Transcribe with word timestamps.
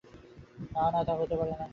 না, 0.71 0.83
না, 0.91 0.99
তা 1.03 1.13
হতে 1.13 1.35
পারে 1.35 1.51
না। 1.51 1.65